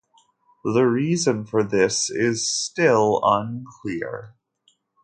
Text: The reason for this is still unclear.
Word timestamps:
The 0.63 0.85
reason 0.85 1.45
for 1.45 1.63
this 1.63 2.09
is 2.09 2.51
still 2.51 3.21
unclear. 3.23 4.33